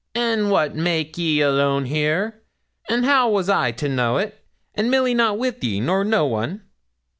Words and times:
'And 0.15 0.49
what 0.49 0.75
make 0.75 1.15
ye 1.19 1.41
alone 1.41 1.85
here? 1.85 2.41
and 2.89 3.05
how 3.05 3.29
was 3.29 3.49
I 3.49 3.71
to 3.73 3.87
know't, 3.87 4.33
an' 4.73 4.89
Milly 4.89 5.13
not 5.13 5.37
wi' 5.37 5.53
ye, 5.61 5.79
nor 5.79 6.03
no 6.03 6.25
one? 6.25 6.63